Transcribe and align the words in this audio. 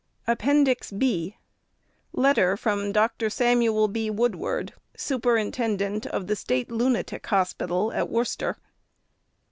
(B.) 0.97 1.37
Letter 2.11 2.57
from 2.57 2.91
DR. 2.91 3.29
SAMUEL 3.29 3.87
B. 3.87 4.09
WOODWARD, 4.09 4.73
Superintendent 4.97 6.07
of 6.07 6.25
the 6.25 6.35
State 6.35 6.71
Lunatic 6.71 7.27
Hospital 7.27 7.93
at 7.93 8.09
Worcester. 8.09 8.57